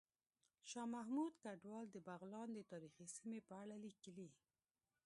[0.69, 4.29] شاه محمود کډوال د بغلان د تاریخي سیمې په اړه ليکلي